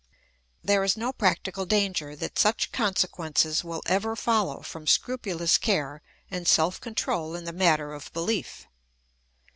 [0.63, 6.47] There is no practical danger that such consequences will ever follow from scrupulous care and
[6.47, 8.65] self control in the matter of belief.